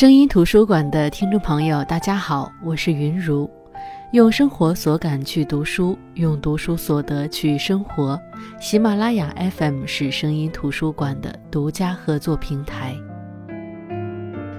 [0.00, 3.46] 声音图书馆的听众朋友，大家好，我是云如。
[4.12, 8.18] 用生活所感去读书，用读书所得去生活。
[8.58, 12.94] 喜马拉雅 FM 是声音图书馆的独家合作平台。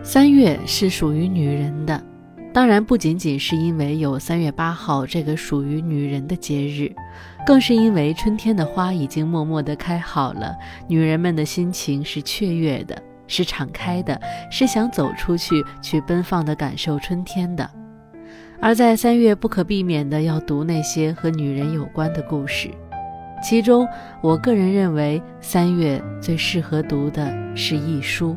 [0.03, 1.99] 三月是属于女人的，
[2.53, 6.93] 当然不仅仅是因为有三月八号这个属于女人的节日，
[7.47, 10.55] 更是因为春天的花已经默默地开好了，
[10.88, 13.02] 女人们的心情是雀跃的。
[13.31, 14.20] 是敞开的，
[14.52, 17.67] 是想走出去，去奔放的感受春天的。
[18.59, 22.70] 而在三月，不可避免的要读那些和女人有关的故事。
[23.41, 23.88] 其中，
[24.22, 28.36] 我个人认为三月最适合读的是一书。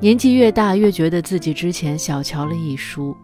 [0.00, 3.16] 年纪越大，越觉得自己之前小瞧了一书。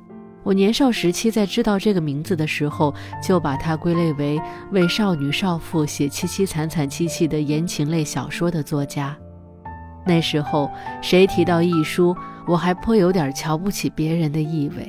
[0.43, 4.41] 我年少时期在知道这个名字的时候，就把它归类为
[4.71, 9.17] 为少女少妇写凄凄惨惨戚戚的言情类小说的作家。
[10.07, 12.17] 那时候，谁提到易书，
[12.47, 14.89] 我还颇有点瞧不起别人的意味。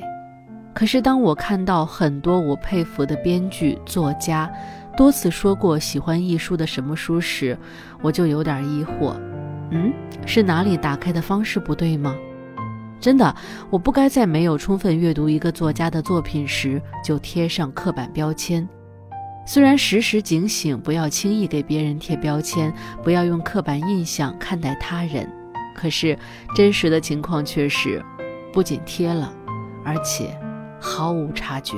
[0.74, 4.50] 可是，当我看到很多我佩服的编剧、作家
[4.94, 7.56] 多次说过喜欢易书的什么书时，
[8.02, 9.14] 我就有点疑惑：
[9.70, 9.90] 嗯，
[10.26, 12.14] 是哪里打开的方式不对吗？
[13.00, 13.34] 真的，
[13.70, 18.68] 我不该在没有充分阅读一个作家的作品时就贴上刻板标签。
[19.48, 25.30] 虽然时时警醒，不要轻易给别人贴标签，不要用刻板印象看待他人，
[25.72, 26.18] 可是
[26.54, 28.04] 真实的情况却是，
[28.52, 29.32] 不仅贴了，
[29.84, 30.36] 而且
[30.80, 31.76] 毫无察觉。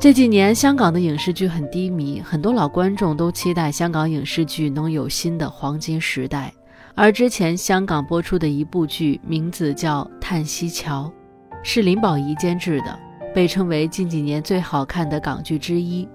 [0.00, 6.50] 这几年香港的影视剧很低迷，很多老观众都期待香港影视剧能有新的黄金时代。
[6.94, 11.12] 而之前香港播出的一部剧，名字叫《叹息桥》，
[11.62, 12.98] 是林保怡监制的。
[13.34, 16.08] 被称为近几年最好看的港剧之一，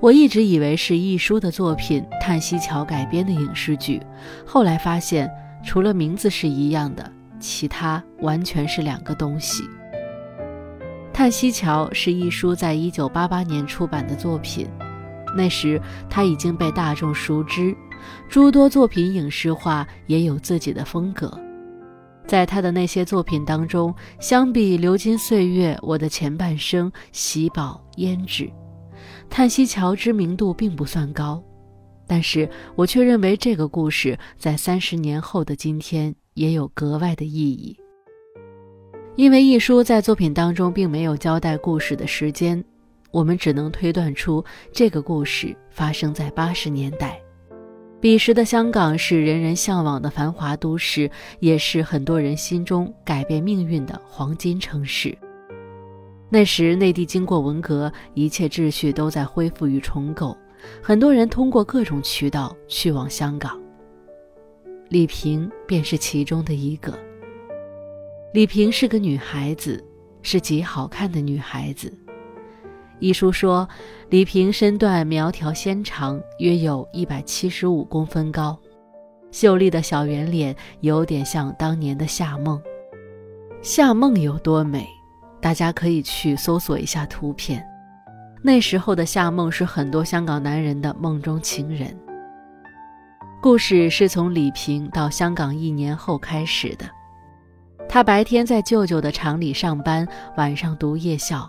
[0.00, 4.00] 我一直以为是亦舒的作品《叹息桥》改编的影视剧，
[4.46, 5.30] 后来发现
[5.62, 9.64] 除了名字是一样的，其他完全是两个东西。
[11.12, 14.66] 《叹息桥》是亦舒在一九八八年出版的作品，
[15.36, 15.78] 那时
[16.08, 17.76] 他已经被大众熟知，
[18.30, 21.38] 诸多作品影视化，也有自己的风格。
[22.26, 28.44] 在他的那些作品当中，相比《流金岁月》，我的前半生、喜宝、胭脂，
[29.30, 31.42] 《叹息桥》知名度并不算高，
[32.06, 37.76] 但是我却认为这个故事在三十年后的今天也有格外的意义。
[39.14, 42.62] 因为一书在作品当中并没有交代故事的时间，
[43.12, 47.18] 我们只能推断出这个故事发生在八十年代。
[48.06, 55.18] 彼时的香港是人人向往的繁华都市，也是很多人心中改变命运的黄金城市。
[56.28, 60.38] 那时内地经过文革，一切秩序都在恢复与重构，
[60.80, 63.60] 很多人通过各种渠道去往香港。
[64.88, 66.96] 李萍便是其中的一个。
[68.32, 69.84] 李萍是个女孩子，
[70.22, 71.92] 是极好看的女孩子。
[72.98, 73.68] 一书说，
[74.08, 78.58] 李萍身段苗条纤长，约有一百七十五公分高，
[79.30, 82.60] 秀丽的小圆脸有点像当年的夏梦。
[83.60, 84.86] 夏梦有多美？
[85.42, 87.62] 大家可以去搜索一下图片。
[88.42, 91.94] 那时候的夏梦是很多香港男人的梦中情人。
[93.42, 96.86] 故事是从李萍到香港一年后开始的。
[97.88, 101.48] 她白天在舅舅的厂里上班，晚上读夜校。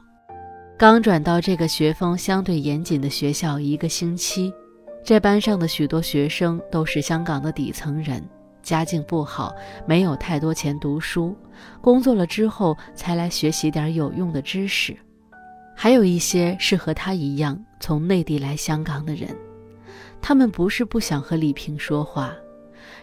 [0.77, 4.53] 刚转到这个学风相对严谨的学校一个星期，
[5.03, 8.23] 这班上的许多学生都是香港的底层人，
[8.61, 9.55] 家境不好，
[9.87, 11.35] 没有太多钱读书，
[11.81, 14.95] 工作了之后才来学习点有用的知识。
[15.75, 19.35] 还有一些是和他一样从内地来香港的人，
[20.21, 22.31] 他们不是不想和李萍说话，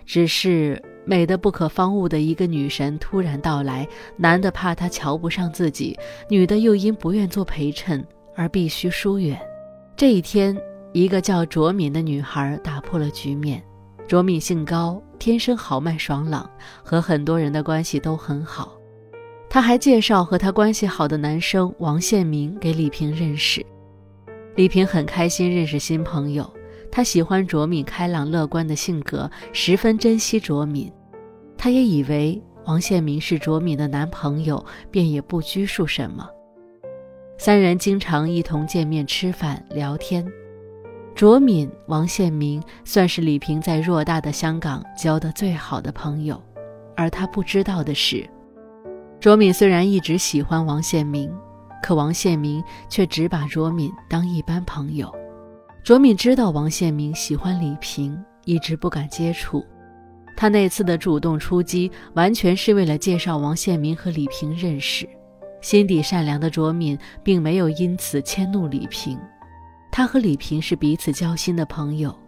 [0.06, 0.80] 只是。
[1.04, 5.98] 美的不可方物的一个女神突然到来，男的怕她瞧不上自己，
[6.28, 8.04] 女的又因不愿做陪衬
[8.34, 9.38] 而必须疏远。
[9.96, 10.56] 这一天，
[10.92, 13.62] 一个叫卓敏的女孩打破了局面。
[14.06, 16.48] 卓敏姓高，天生豪迈爽朗，
[16.82, 18.76] 和很多人的关系都很好。
[19.48, 23.64] 她还介绍和她关系好的男生王宪明给李萍认识。
[24.56, 26.48] 李萍很开心认识新朋友。
[26.94, 30.92] 他喜欢卓敏开朗乐观的性格，十分珍惜卓敏。
[31.58, 36.24] 他也以为王宪明是卓敏的男朋友，便也不拘束什么。
[37.36, 40.24] 三人经常一同见面吃饭聊天。
[41.16, 46.40] 卓敏、王宪明算是李萍在偌大的香港交的最好的朋友。
[46.96, 48.24] 而他不知道的是，
[49.18, 51.28] 卓敏虽然一直喜欢王宪明，
[51.82, 55.12] 可王宪明却只把卓敏当一般朋友。
[55.84, 59.62] 卓敏知道王宪明喜欢李萍，一直不敢接触。
[60.34, 65.06] 他那次的主动出击，完全是为了介绍王宪民和李平认识。
[65.60, 69.18] 心底善良的卓敏并没有因此迁怒李平，
[69.92, 72.18] 他和李平是彼此交心的朋友，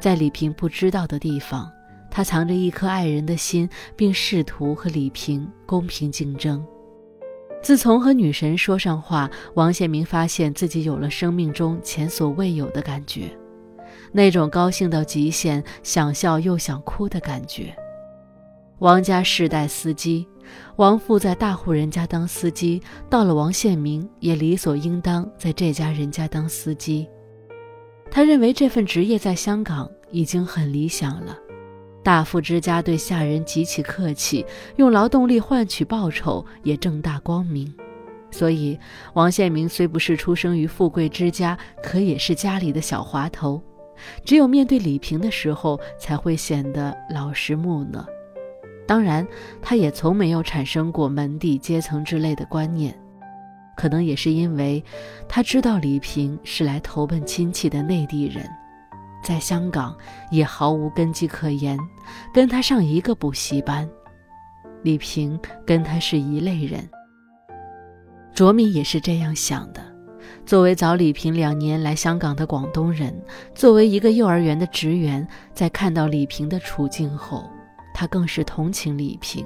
[0.00, 1.70] 在李平不知道的地方，
[2.10, 6.66] 他藏着一颗爱人的心，并试图和李平公平竞争。
[7.60, 13.30] 自从和女神说上话，王献民发现自己有了生命中前所未有的感觉，
[14.12, 17.74] 那种高兴到极限、想笑又想哭的感觉。
[18.78, 20.26] 王家世代司机，
[20.76, 27.08] 王父在大户人家当司机，到了王献民也理所应当在这家人家当司机。
[28.10, 31.36] 他认为这份职业在香港已经很理想了。
[32.02, 34.44] 大富之家对下人极其客气，
[34.76, 37.72] 用劳动力换取报酬也正大光明。
[38.30, 38.78] 所以，
[39.14, 43.62] 王宪明虽不是出生于富贵之家，可也是家里的小滑头。
[44.24, 48.06] 只有面对李平的时候，才会显得老实木讷。
[48.86, 49.26] 当然，
[49.60, 52.98] 他也从没有产生过门第阶层之类的观念，
[53.76, 54.82] 可能也是因为
[55.28, 58.48] 他知道李平是来投奔亲戚的内地人，
[59.22, 59.96] 在香港
[60.30, 61.78] 也毫无根基可言，
[62.32, 63.88] 跟他上一个补习班。
[64.82, 66.88] 李平跟他是一类人。
[68.32, 69.82] 卓敏也是这样想的。
[70.46, 73.14] 作为早李平两年来香港的广东人，
[73.54, 77.44] 作为一个幼儿园的职员，在看到李平的处境后。
[77.92, 79.44] 他更是同情李平。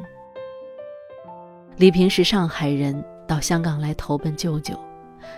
[1.76, 4.78] 李平是上海人，到香港来投奔舅舅。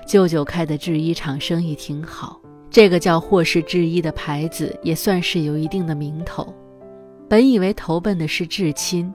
[0.04, 2.40] 舅舅开的制衣厂生意挺好，
[2.74, 6.52] 这个叫霍氏制衣的牌子也算是有一定的名头。
[7.28, 9.14] 本以为投奔的是至亲，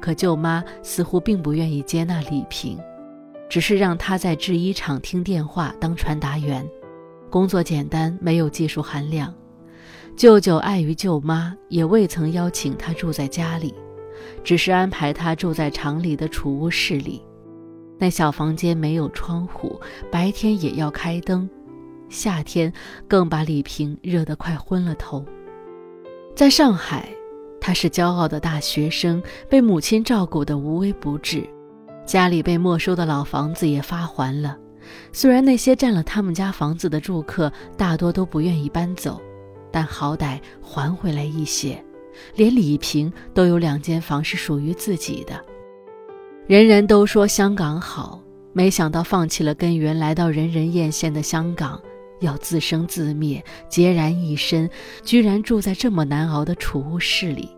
[0.00, 2.78] 可舅妈似乎并不愿意接纳李平，
[3.46, 6.66] 只是让他在制衣厂听电话当传达员，
[7.28, 9.34] 工作简单，没有技术含量。
[10.16, 13.74] 舅舅碍于舅妈，也未曾邀请他住在家里，
[14.42, 17.20] 只是安排他住在厂里的储物室里。
[17.98, 19.78] 那小房间没有窗户，
[20.10, 21.46] 白天也要开灯，
[22.08, 22.72] 夏天
[23.08, 25.24] 更把李平热得快昏了头。
[26.34, 27.08] 在上海，
[27.60, 31.48] 他是骄傲的大学生，被母亲照顾得无微不至，
[32.06, 34.58] 家里被没收的老房子也发还了。
[35.12, 39.20] 虽然那些占了他们家房子的住客大多都不愿意搬走。
[39.76, 41.84] 但好歹还回来一些，
[42.36, 45.44] 连李平都有两间房是属于自己的。
[46.46, 48.20] 人人都说香港好，
[48.52, 51.82] 没想到放弃了根源，来到人人艳羡的香港，
[52.24, 54.68] 要自生自灭，孑然一身，
[55.04, 57.48] 居然住在这么难熬的储物室里，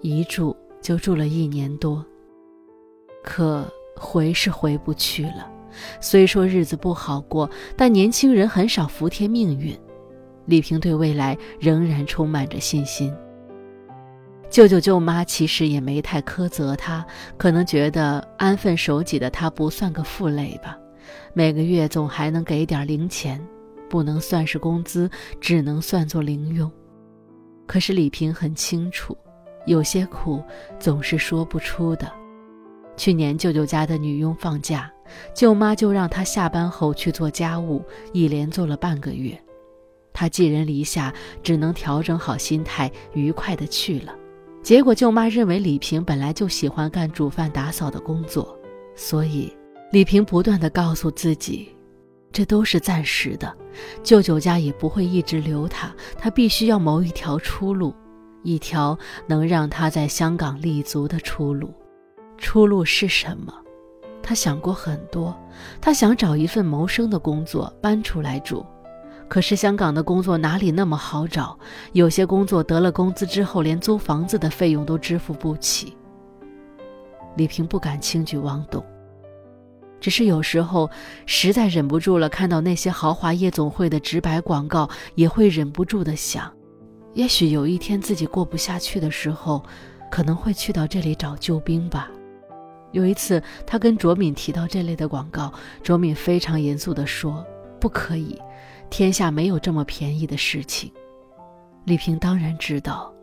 [0.00, 2.04] 一住就住了一年多。
[3.24, 3.64] 可
[3.96, 5.50] 回是回不去了，
[6.00, 9.76] 虽说日子不好过，但年轻人很少服帖命运。
[10.46, 13.14] 李平对未来仍然充满着信心。
[14.50, 17.06] 舅舅舅妈其实也没太苛责他，
[17.38, 20.76] 可能觉得安分守己的他不算个负累吧，
[21.32, 23.40] 每个月总还能给点零钱，
[23.92, 26.72] 不能算是工资，只能算作零用。
[27.66, 29.14] 可是李平很清楚，
[29.66, 30.42] 有些苦
[30.80, 32.10] 总是说不出的。
[32.96, 34.90] 去年舅舅家的女佣放假，
[35.34, 37.84] 舅妈就让她下班后去做家务，
[38.14, 39.38] 一连做了半个月。
[40.14, 41.12] 她寄人篱下，
[41.42, 44.14] 只能调整好心态，愉快地去了。
[44.62, 48.58] 结果舅妈认为李平本来就喜欢干煮饭打扫的工作，
[48.96, 49.54] 所以
[49.90, 51.68] 李平不断地告诉自己，
[52.32, 53.54] 这都是暂时的，
[54.02, 57.94] 舅舅家也不会一直留他，他必须要谋一条出路，
[58.42, 61.72] 一条能让他在香港立足的出路。
[62.38, 63.52] 出路是什么？
[64.22, 65.36] 他想过很多，
[65.80, 68.64] 他想找一份谋生的工作，搬出来住。
[69.28, 71.58] 可是香港的工作哪里那么好找？
[71.92, 75.96] 有些工作得了工资之后，连租房子的费用都支付不起。
[77.36, 78.84] 李平不敢轻举妄动，
[80.02, 80.90] 只是有时候
[81.26, 86.52] 实在忍不住了，看到那些豪华夜总会的直白广告，也会忍不住的想：
[87.14, 89.64] 也许有一天自己过不下去的时候，
[90.10, 92.10] 可能会去到这里找救兵吧。
[92.90, 95.52] 有一次，他跟卓敏提到这类的广告，
[95.84, 97.46] 卓敏非常严肃地说
[97.78, 98.36] ：“不可以。”
[98.90, 100.92] 天下没有这么便宜的事情，
[101.84, 103.14] 李平当然知道。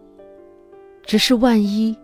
[1.03, 1.95] 只是万一，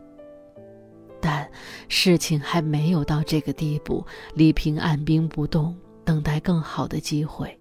[1.25, 1.49] 但
[1.89, 4.05] 事情还没有到这个地步。
[4.35, 7.59] 李平按兵不动，等待更好的机会。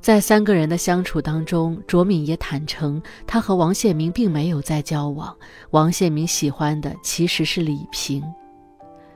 [0.00, 5.36] 在三个人的相处当中，卓敏也坦诚，他和王宪明并没有在交往。
[5.72, 8.22] 王宪明喜欢的其实是李平。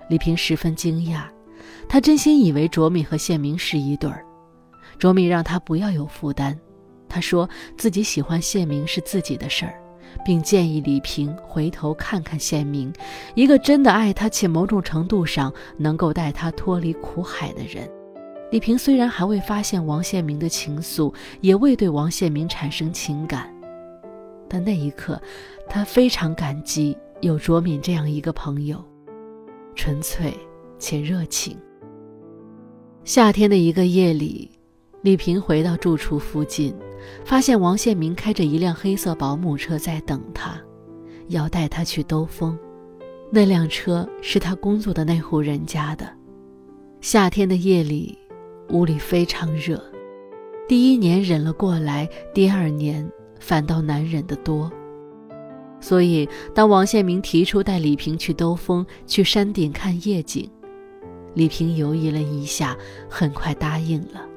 [0.09, 1.29] 李平十分惊讶，
[1.89, 4.27] 他真心以为卓敏和宪明是一对儿。
[4.99, 6.59] 卓敏让他不要有负担，
[7.09, 7.49] 他说
[7.79, 9.81] 自己喜欢谢明是自己的事儿，
[10.25, 12.93] 并建议李平回头看看宪明，
[13.35, 17.89] 一个真的爱他且某种程度上能够带他脱离苦海的人。
[18.51, 23.49] 李平虽然还未发现王宪明的情愫，也未对王宪明产生情感，
[24.49, 25.21] 但那一刻，
[25.69, 28.83] 他非常感激有卓敏这样一个朋友，
[29.77, 30.37] 纯粹
[30.79, 31.57] 且热情。
[33.05, 34.51] 夏天的一个夜里，
[35.03, 36.75] 李平回到住处附近。
[37.25, 40.61] 发现王宪明开着一辆黑色保姆车在等他，
[41.29, 42.59] 要带他去兜风。
[43.31, 46.09] 那辆车是他工作的那户人家的。
[47.01, 48.19] 夏天的夜里，
[48.71, 49.83] 屋里非常热。
[50.69, 54.71] 第一年忍了过来，第二年反倒难忍得多。
[55.81, 60.49] 所以，当王宪明提出带李平去兜风、去山顶看夜景，
[61.35, 62.77] 李平犹豫了一下，
[63.09, 64.30] 很快答应了。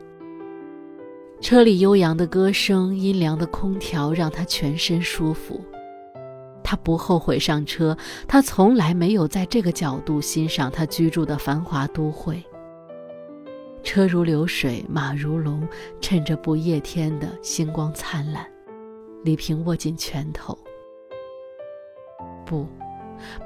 [1.43, 5.59] 车里悠扬的歌声，阴凉的空调让他全身舒服。
[6.63, 12.41] 他不后悔上车，他从来没有在这个角度欣赏他居住的繁华都会。
[13.83, 15.67] 车如流水，马如龙，
[16.00, 18.47] 趁着不夜天的星光灿烂，
[19.25, 20.57] 李平握紧拳头。
[22.45, 22.65] 不，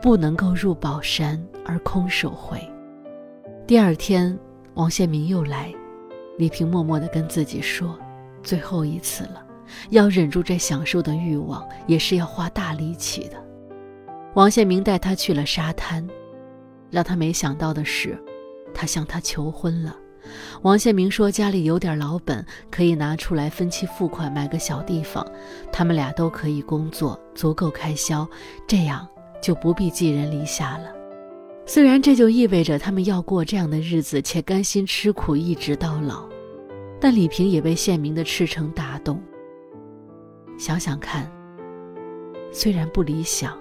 [0.04, 2.62] 不能够入宝山而空手回。
[3.66, 4.38] 第二天，
[4.75, 5.74] 王宪明又来。
[6.38, 7.98] 李平默默地跟自己说
[8.44, 9.44] ：“最后一次了，
[9.89, 13.44] 要忍住这享受的欲望，也是要花大力气的。”
[14.36, 16.08] 王宪明带他去了沙滩，
[16.91, 18.17] 让他没想到的是，
[18.74, 19.96] 他向他求婚了。
[20.62, 25.25] 王宪明说家里有点老本，可以拿出来分期付款买个小地方，
[25.72, 28.27] 他们俩都可以工作，足够开销，
[28.67, 29.08] 这样
[29.41, 30.91] 就不必寄人篱下了。
[31.70, 36.26] 虽然这就意味着他们要过这样的日子，且甘心吃苦一直到老，
[36.98, 39.22] 但李平也被宪明的赤诚打动。
[40.58, 41.30] 想想看，
[42.54, 43.56] 虽然不理想，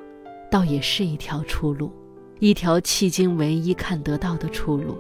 [0.49, 1.91] 倒也是一条出路，
[2.39, 4.97] 一条迄今唯一看得到的出路。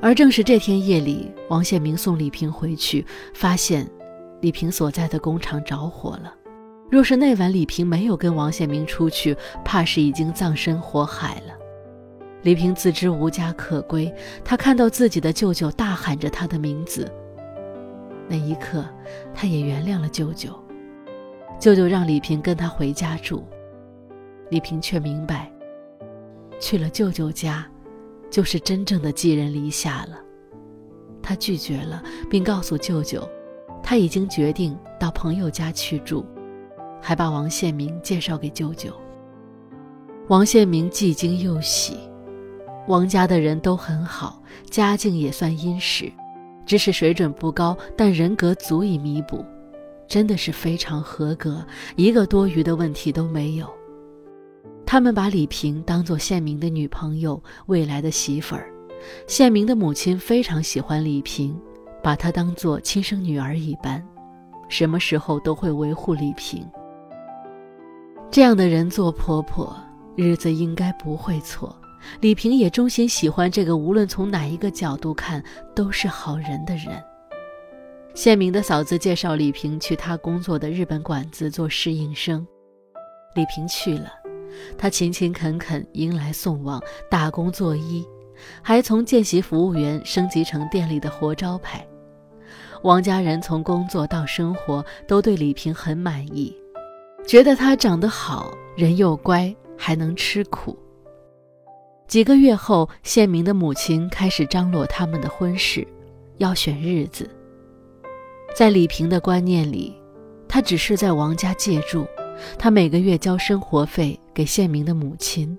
[0.00, 3.86] 而正是这天夜里，王宪明送李平回去，发现
[4.40, 6.34] 李平所在的工厂着火了。
[6.90, 11.54] 若是那晚李平没有跟王宪明出去，怕是已经葬身火海了。
[12.44, 17.10] 李平自知无家可归，他看到自己的舅舅大喊着他的名字，
[18.28, 18.84] 那一刻，
[19.32, 20.50] 他也原谅了舅舅。
[21.58, 23.42] 舅舅让李平跟他回家住，
[24.50, 25.50] 李平却明白，
[26.60, 27.66] 去了舅舅家，
[28.30, 30.20] 就是真正的寄人篱下了。
[31.22, 33.26] 他拒绝了，并告诉舅舅，
[33.82, 36.26] 他已经决定到朋友家去住，
[37.00, 38.92] 还把王宪明介绍给舅舅。
[40.28, 41.96] 王宪明既惊又喜。
[42.86, 46.12] 王家的人都很好，家境也算殷实，
[46.66, 49.44] 知识水准不高，但人格足以弥补，
[50.06, 51.64] 真的是非常合格，
[51.96, 53.66] 一个多余的问题都没有。
[54.84, 58.70] 他们把李平当做宪明的女朋友，未来的媳妇儿。
[59.26, 61.58] 宪明的母亲非常喜欢李平，
[62.02, 64.02] 把她当做亲生女儿一般，
[64.68, 66.66] 什么时候都会维护李平。
[68.30, 69.74] 这样的人做婆婆，
[70.16, 71.74] 日子应该不会错。
[72.20, 75.42] 李平也衷心喜欢这个无论从哪一个角度看
[75.74, 77.02] 都是好人的人。
[78.14, 82.46] 宪明的嫂子介绍李平去他工作的日本馆子做侍应生，
[83.34, 84.12] 李平去了，
[84.78, 86.80] 他勤勤恳恳迎来送往，
[87.10, 88.06] 打工作揖，
[88.62, 91.84] 还从见习服务员升级成店里的活招牌。
[92.82, 96.54] 王家人从工作到生活都对李平很满意，
[97.26, 100.78] 觉得他长得好，人又乖，还能吃苦。
[102.14, 105.84] 几个月后，宪明的母亲开始张罗他们的婚事，
[106.36, 107.28] 要选日子。
[108.54, 109.92] 在李平的观念里，
[110.46, 112.06] 他只是在王家借住，
[112.56, 115.58] 他每个月交生活费给宪明的母亲，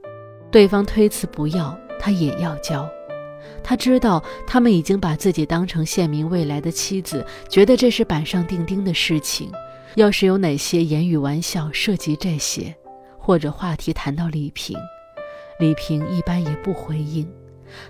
[0.50, 2.89] 对方推辞不要，他也要交。
[3.62, 9.51] 他知道他们已经把自己当成宪明未来的妻子，觉得这是板上钉钉的事情。
[9.95, 12.74] 要是有哪些言语玩笑涉及这些，
[13.17, 14.77] 或者话题谈到李平，
[15.57, 17.27] 李平一般也不回应，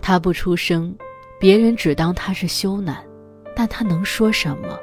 [0.02, 0.96] 他不出声，
[1.40, 2.98] 别人只当他是羞赧，
[3.56, 4.80] 但他能说什么？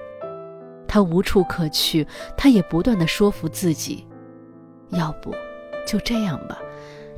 [0.89, 4.07] 他无处可去，他也不断的说服自己，
[4.91, 5.35] 要不
[5.87, 6.59] 就这样吧，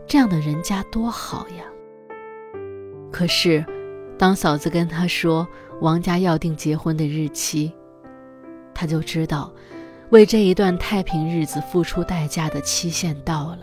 [0.07, 1.65] 这样的人家多好呀。
[3.11, 3.65] 可是，
[4.19, 5.47] 当嫂子跟他说
[5.81, 7.73] 王家要定结婚的日期，
[8.75, 9.53] 他就知道，
[10.11, 13.59] 为这一段太平日子付出代价的期限到了。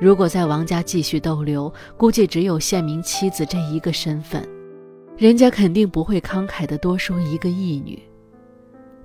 [0.00, 4.46] 如果在王家继续逗留，估计只有宪明妻子这一个身份，
[5.16, 8.02] 人家肯定不会慷慨的多收一个义女。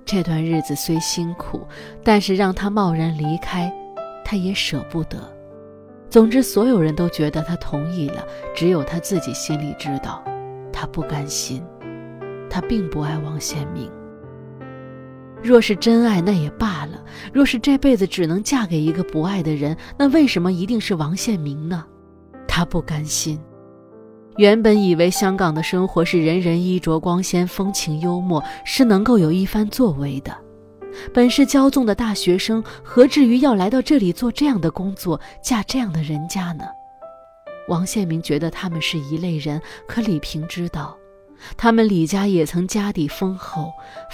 [0.04, 1.68] 这段日子虽辛苦，
[2.04, 3.72] 但是让他贸然离开，
[4.26, 5.18] 他也舍不得。
[6.10, 10.24] 总之，所有人都觉得他同意了，只有他自己心里知道，
[10.74, 11.64] 他不甘心。
[12.50, 13.92] 他并不爱王宪明。
[15.42, 16.98] 若是真爱，那也罢了；
[17.34, 21.86] 若是这辈子只能嫁给一个不爱的人，那为什么一定是王献明呢？
[22.48, 23.40] 他不甘心。
[24.38, 30.36] 原本以为香港的生活是人人衣着光鲜、风情幽默，是能够有一番作为的。
[31.14, 36.66] 本是骄纵的大学生，何至于要来到这里做这样的工作，嫁这样的人家呢？
[37.68, 40.98] 王献明觉得他们是一类人，可李平知道。
[41.58, 43.72] 他们李家也曾家底丰厚，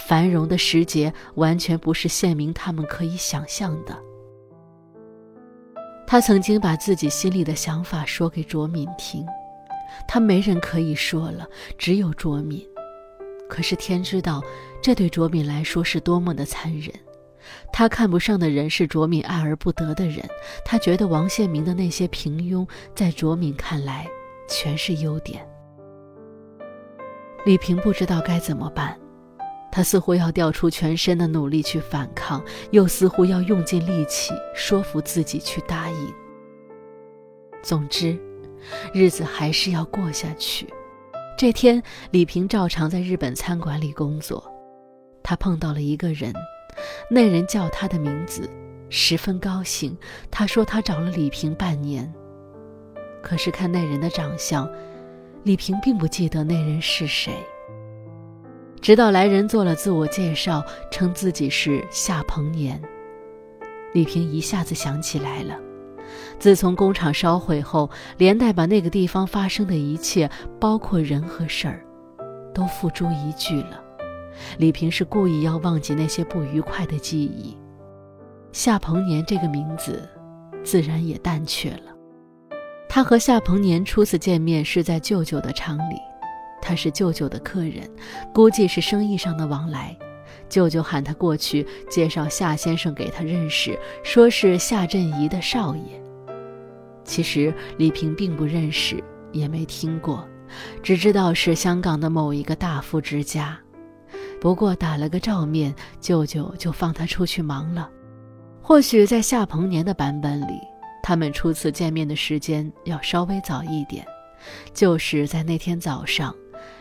[0.08, 3.98] 繁荣的时节完全不是宪明他们可以想象的。
[6.08, 9.26] 他曾经把自己心里的想法说给卓敏听，
[10.08, 12.64] 他没人可以说了，只有卓敏。
[13.50, 14.42] 可是天知道，
[14.82, 16.92] 这对卓敏来说是多么的残忍。
[17.72, 20.28] 他看不上的人是卓敏爱而不得的人，
[20.64, 24.08] 他觉得王宪明的那些平庸，在卓敏看来
[24.48, 25.48] 全是优点。
[27.46, 29.00] 李平不知道该怎么办，
[29.72, 36.14] 他似乎要调出全身的努力去反抗，又似乎要用尽力气说服自己去答应。
[37.62, 38.18] 总之，
[38.94, 40.68] 日子还是要过下去。
[41.38, 44.44] 这天，李平照常在日本餐馆里工作，
[45.22, 46.34] 他碰到了一个人，
[47.12, 48.50] 那人叫他的名字，
[48.90, 49.96] 十分高兴。
[50.32, 52.12] 他说他找了李平半年，
[53.22, 54.68] 可是看那人的长相。
[55.46, 57.32] 李平并不记得那人是谁，
[58.82, 62.82] 直到来人做了自我介绍，称自己是夏鹏年。
[63.94, 65.56] 李平一下子想起来了，
[66.40, 67.88] 自从工厂烧毁后，
[68.18, 70.28] 连带把那个地方发生的一切，
[70.60, 71.86] 包括人和事儿，
[72.52, 73.80] 都付诸一炬了。
[74.58, 77.56] 李平是故意要忘记那些不愉快的记忆，
[78.52, 80.10] 夏鹏年这个名字，
[80.64, 81.95] 自然也淡却了。
[82.88, 85.96] 他和夏鹏年初次见面是在舅舅的厂里，
[86.62, 87.90] 他是舅舅的客人，
[88.34, 89.96] 估计是生意上的往来。
[90.48, 96.02] 舅舅喊他过去介绍夏先生给他认识，说是夏振仪的少爷。
[97.04, 100.26] 其实李平并不认识，也没听过，
[100.82, 103.60] 只知道是香港的某一个大富之家。
[104.40, 107.90] 不过打了个照面，舅舅就放他出去忙了。
[108.62, 110.60] 或许在夏鹏年的版本里。
[111.08, 114.04] 他们初次见面的时间要稍微早一点，
[114.74, 116.36] 就是在那天早上，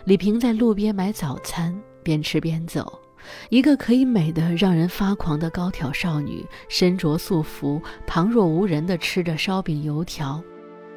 [0.07, 2.99] 李平在路边买早餐，边吃边走。
[3.51, 10.43] 一个可以美得让人发狂的高挑少女，身着素服，旁若无人地吃着烧饼油条，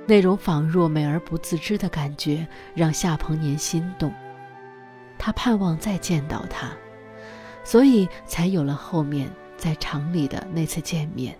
[0.05, 4.09] 那种仿若美而不自知的感觉，让夏鹏年心动。
[5.17, 6.71] 他盼望再见到她，
[7.61, 11.37] 所以才有了后面在厂里的那次见面。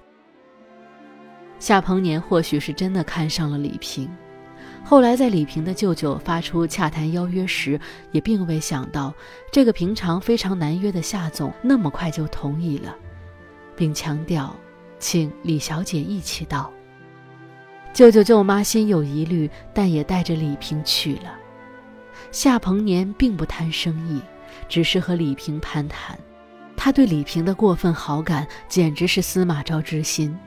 [1.60, 4.10] 夏鹏年或许是真的看上了李平，
[4.84, 7.80] 后来在李平的舅舅发出洽谈邀约时，
[8.12, 9.14] 也并未想到
[9.52, 12.96] 这个平常非常难约的夏总那么快就同意了，
[13.76, 14.56] 并强调
[15.00, 16.72] 请李小姐一起到。
[17.92, 21.34] 舅舅舅妈心有疑虑，但也带着李平去了。
[22.32, 24.22] 夏鹏年并不谈生意，
[24.70, 26.18] 只是和李平攀谈，
[26.76, 30.38] 他对李平的过分好感简直是司马昭之心。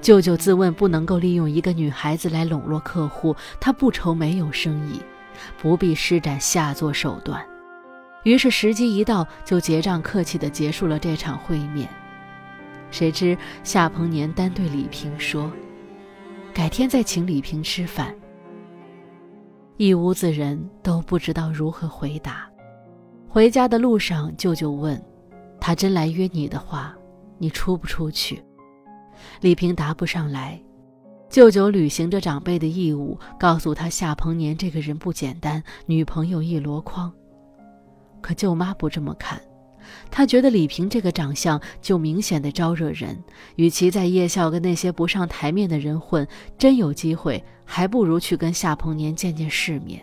[0.00, 5.00] 舅舅自问不能够利用一个女孩子来笼络客户，他不愁没有生意，
[5.60, 7.44] 不必施展下作手段。
[8.22, 11.88] 于是时机一到，就结账客气地结束了这场会面。
[12.90, 15.50] 谁知夏鹏年单对李平说
[16.54, 18.14] ：“改天再请李平吃饭。”
[19.76, 22.48] 一屋子人都不知道如何回答。
[23.28, 25.00] 回家的路上，舅舅问
[25.60, 26.94] ：“他真来约你的话，
[27.38, 28.42] 你出不出去？”
[29.40, 30.60] 李平答不上来，
[31.28, 37.12] 舅舅履行着长辈的义务，告诉他夏鹏年这个人不简单，女朋友一箩筐。
[38.20, 39.40] 可舅妈不这么看，
[40.10, 43.16] 她觉得李平这个长相就明显的招惹人，
[43.56, 46.26] 与其在夜校跟那些不上台面的人混，
[46.58, 50.02] 真有机会，还不如去跟夏鹏年见见世面。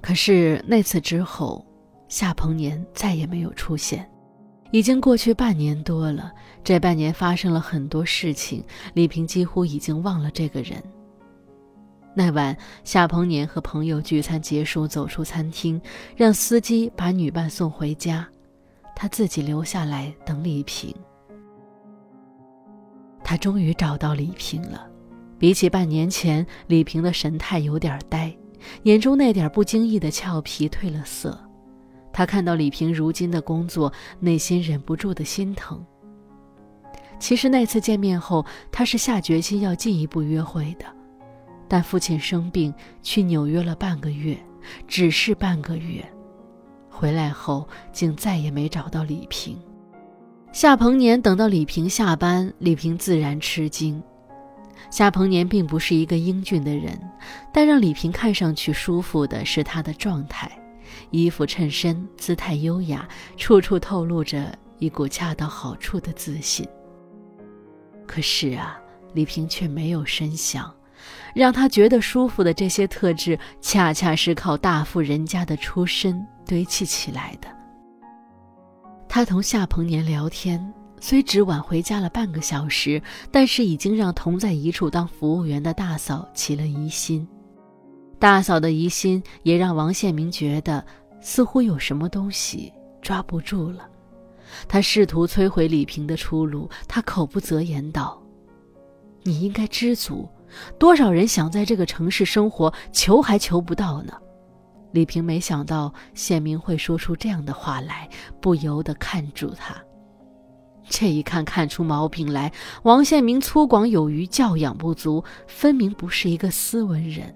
[0.00, 1.64] 可是那次之后，
[2.08, 4.08] 夏鹏年再也没有出现。
[4.76, 6.30] 已经过去半年多了，
[6.62, 8.62] 这半年发生了很多事情，
[8.92, 10.82] 李平几乎已经忘了这个人。
[12.14, 15.80] 那晚，夏鹏年和朋友聚餐结束，走出餐厅，
[16.14, 18.28] 让司机把女伴送回家，
[18.94, 20.94] 他自己留下来等李平。
[23.24, 24.86] 他终于找到李平了，
[25.38, 28.30] 比起半年前，李平的神态有点呆，
[28.82, 31.45] 眼中那点不经意的俏皮褪了色。
[32.16, 35.84] 他看到李萍如今的工作，内心忍不住的心疼。
[37.18, 40.86] 其实那次见面后，他是下决心要进一步约会的，
[41.68, 44.34] 但父亲生病去纽约了半个月，
[44.88, 46.02] 只是半个月，
[46.88, 49.54] 回来后竟再也没找到李萍。
[50.52, 54.02] 夏鹏年等到李萍下班，李萍自然吃惊。
[54.90, 56.98] 夏鹏年并不是一个英俊的人，
[57.52, 60.50] 但让李萍看上去舒服的是他的状态，
[61.10, 66.66] 衣服衬身姿态优雅，处处透露着一股恰到好处的自信。
[68.06, 68.78] 可是啊，
[69.14, 70.72] 李萍却没有深想，
[71.34, 77.48] 让她觉得舒服的这些特质，恰恰是靠大富人家的出身堆砌起来的。
[79.08, 87.26] 她同夏鹏年聊天，虽只晚回家了半个小时，但是已经让同在一处当服务员的大嫂起了疑心。
[88.18, 90.84] 大嫂的疑心也让王宪明觉得，
[91.20, 93.88] 似乎有什么东西抓不住了。
[94.66, 98.22] 他试图摧毁李萍的出路，他口不择言道
[99.22, 100.28] ：“你应该知足，
[100.78, 104.14] 多少人想在这个城市生活，求还求不到呢。”
[104.92, 108.08] 李萍没想到宪明会说出这样的话来，
[108.40, 109.76] 不由得看住他。
[110.88, 112.50] 这一看看出毛病来，
[112.84, 117.34] 王宪明粗犷有余，教养不足，分明不是一个斯文人。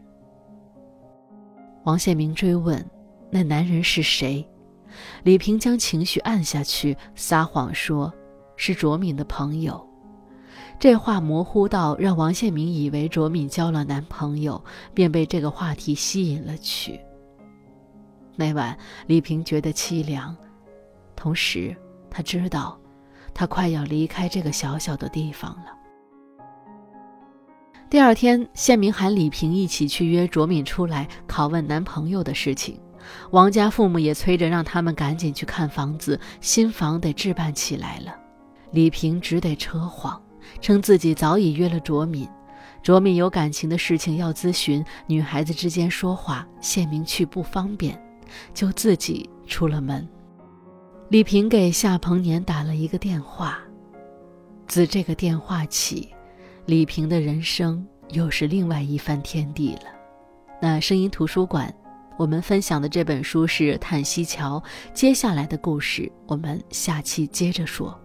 [1.90, 2.88] 王宪明追问
[3.33, 4.48] ：“那男人是谁？”
[5.24, 8.14] 李萍将情绪按下去，撒谎说
[8.55, 9.85] ：“是卓敏的朋友。”
[10.79, 14.62] 这话模糊到让王宪明以为卓敏交了男朋友，
[14.94, 17.00] 便被这个话题吸引了去。
[18.37, 20.37] 那晚，李萍觉得凄凉，
[21.16, 21.76] 同时，
[22.09, 22.79] 她知道，
[23.35, 25.72] 她快要离开这个小小的地方了。
[27.90, 32.79] 第二天，宪明喊李萍一起去约卓敏出来拷问男朋友的事情。
[33.33, 38.14] 王家父母也催着让他们赶紧去看房子，新房得置办起来了。
[38.70, 40.22] 李萍只得扯谎，
[40.61, 42.29] 称自己早已约了卓敏，
[42.81, 48.00] 卓敏有感情的事情要咨询，女孩子之间说话，谢明去不方便，
[48.55, 50.09] 就自己出了门。
[51.09, 53.59] 李萍给夏鹏年打了一个电话，
[54.68, 56.09] 自这个电话起，
[56.70, 59.87] 李平的人生又是另外一番天地了。
[60.62, 61.74] 那声音图书馆。
[62.16, 64.61] 我们分享的这本书是《叹息桥》，
[64.92, 67.98] 接下来的故事我们下期接着说。